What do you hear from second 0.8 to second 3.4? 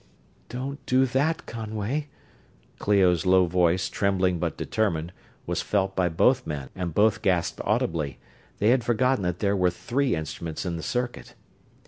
do that, Conway." Clio's